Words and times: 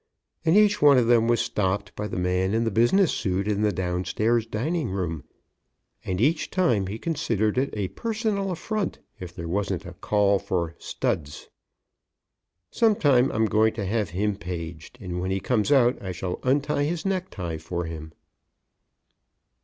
And 0.43 0.57
each 0.57 0.81
one 0.81 0.97
of 0.97 1.05
them 1.05 1.27
was 1.27 1.39
stopped 1.41 1.95
by 1.95 2.07
the 2.07 2.17
man 2.17 2.55
in 2.55 2.63
the 2.63 2.71
business 2.71 3.11
suit 3.11 3.47
in 3.47 3.61
the 3.61 3.71
downstairs 3.71 4.47
dining 4.47 4.89
room 4.89 5.25
and 6.03 6.19
each 6.19 6.49
time 6.49 6.87
he 6.87 6.97
considered 6.97 7.55
it 7.55 7.69
a 7.73 7.89
personal 7.89 8.49
affront 8.49 8.97
that 9.19 9.35
there 9.35 9.47
wasn't 9.47 9.85
a 9.85 9.93
call 9.93 10.39
for 10.39 10.73
"Studz." 10.79 11.49
Some 12.71 12.95
time 12.95 13.31
I'm 13.31 13.45
going 13.45 13.75
to 13.75 13.85
have 13.85 14.09
him 14.09 14.37
paged, 14.37 14.97
and 14.99 15.19
when 15.21 15.29
he 15.29 15.39
comes 15.39 15.71
out 15.71 16.01
I 16.01 16.13
shall 16.13 16.39
untie 16.41 16.85
his 16.85 17.05
necktie 17.05 17.57
for 17.57 17.85
him. 17.85 18.11